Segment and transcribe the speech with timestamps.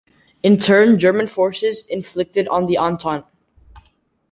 [0.41, 3.25] In turn German forces inflicted on the Entente.